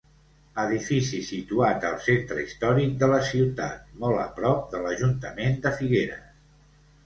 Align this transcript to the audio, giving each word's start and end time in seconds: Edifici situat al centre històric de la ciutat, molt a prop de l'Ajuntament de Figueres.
Edifici 0.61 1.19
situat 1.27 1.85
al 1.89 1.99
centre 2.07 2.39
històric 2.45 2.97
de 3.05 3.11
la 3.13 3.21
ciutat, 3.29 3.87
molt 4.07 4.25
a 4.25 4.27
prop 4.41 4.67
de 4.75 4.85
l'Ajuntament 4.89 5.65
de 5.67 5.79
Figueres. 5.81 6.29